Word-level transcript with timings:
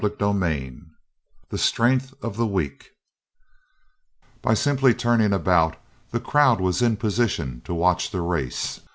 CHAPTER 0.03 0.31
IV 0.47 0.79
THE 1.49 1.59
STRENGTH 1.59 2.15
OF 2.23 2.35
THE 2.35 2.47
WEAK 2.47 2.89
By 4.41 4.55
simply 4.55 4.95
turning 4.95 5.31
about 5.31 5.75
the 6.09 6.19
crowd 6.19 6.59
was 6.59 6.81
in 6.81 6.97
position 6.97 7.61
to 7.65 7.75
watch 7.75 8.09
the 8.09 8.21
race. 8.21 8.81